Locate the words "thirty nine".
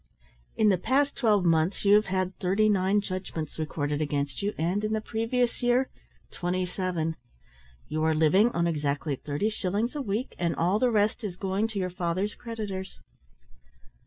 2.39-3.01